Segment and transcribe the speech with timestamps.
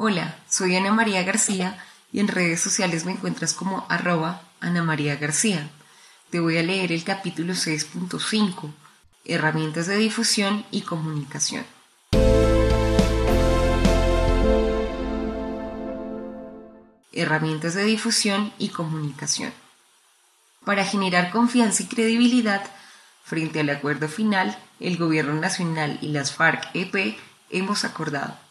[0.00, 1.76] Hola, soy Ana María García
[2.12, 5.68] y en redes sociales me encuentras como arroba Ana María García.
[6.30, 8.72] Te voy a leer el capítulo 6.5,
[9.24, 11.66] Herramientas de difusión y comunicación.
[17.12, 19.52] Herramientas de difusión y comunicación.
[20.64, 22.62] Para generar confianza y credibilidad,
[23.24, 27.18] frente al acuerdo final, el Gobierno Nacional y las FARC-EP
[27.50, 28.47] hemos acordado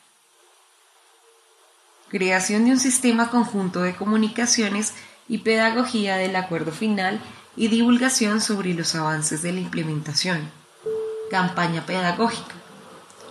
[2.10, 4.94] creación de un sistema conjunto de comunicaciones
[5.28, 7.20] y pedagogía del acuerdo final
[7.56, 10.50] y divulgación sobre los avances de la implementación.
[11.30, 12.56] Campaña pedagógica.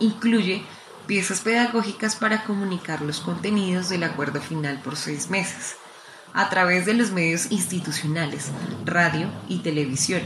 [0.01, 0.63] Incluye
[1.07, 5.77] piezas pedagógicas para comunicar los contenidos del acuerdo final por seis meses,
[6.35, 8.51] a través de los medios institucionales,
[8.85, 10.23] radio y televisión,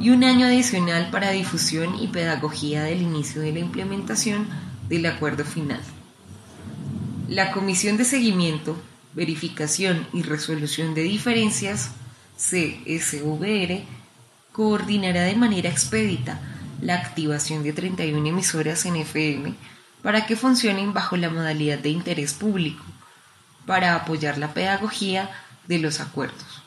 [0.00, 4.48] y un año adicional para difusión y pedagogía del inicio de la implementación
[4.88, 5.80] del acuerdo final.
[7.32, 8.76] La Comisión de Seguimiento,
[9.14, 11.92] Verificación y Resolución de Diferencias,
[12.36, 13.84] CSVR,
[14.52, 16.38] coordinará de manera expedita
[16.82, 19.54] la activación de 31 emisoras en FM
[20.02, 22.84] para que funcionen bajo la modalidad de interés público,
[23.64, 25.30] para apoyar la pedagogía
[25.68, 26.62] de los acuerdos.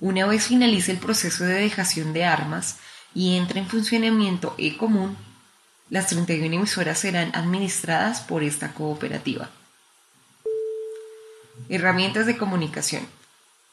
[0.00, 2.78] Una vez finalice el proceso de dejación de armas
[3.14, 5.16] y entre en funcionamiento e-común,
[5.90, 9.50] las 31 emisoras serán administradas por esta cooperativa.
[11.68, 13.06] Herramientas de comunicación.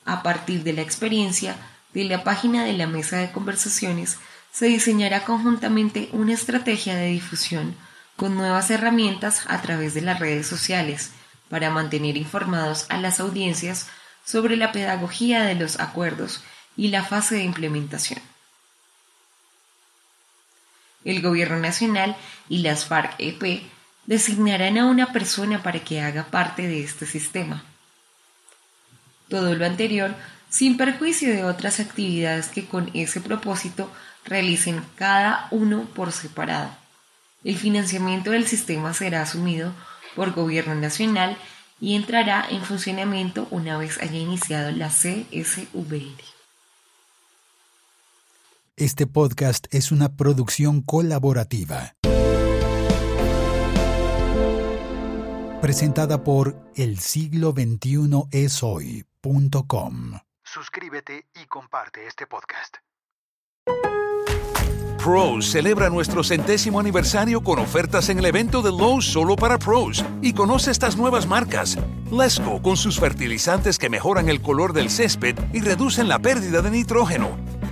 [0.06, 1.56] A partir de la experiencia
[1.94, 4.18] de la página de la mesa de conversaciones,
[4.52, 7.76] se diseñará conjuntamente una estrategia de difusión
[8.16, 11.12] con nuevas herramientas a través de las redes sociales
[11.50, 13.88] para mantener informados a las audiencias
[14.24, 16.44] sobre la pedagogía de los acuerdos
[16.78, 18.22] y la fase de implementación
[21.06, 22.18] el Gobierno Nacional
[22.50, 23.62] y las FARC-EP
[24.06, 27.64] designarán a una persona para que haga parte de este sistema.
[29.30, 30.14] Todo lo anterior
[30.50, 33.92] sin perjuicio de otras actividades que con ese propósito
[34.26, 36.72] realicen cada uno por separado.
[37.44, 39.74] El financiamiento del sistema será asumido
[40.16, 41.38] por Gobierno Nacional
[41.80, 46.35] y entrará en funcionamiento una vez haya iniciado la CSVR.
[48.78, 51.96] Este podcast es una producción colaborativa.
[55.62, 60.20] Presentada por el siglo 21 es hoy.com.
[60.44, 62.76] Suscríbete y comparte este podcast.
[65.02, 70.04] Pros celebra nuestro centésimo aniversario con ofertas en el evento de Lowe's solo para pros
[70.22, 71.78] y conoce estas nuevas marcas.
[72.12, 76.72] Lesco con sus fertilizantes que mejoran el color del césped y reducen la pérdida de
[76.72, 77.38] nitrógeno.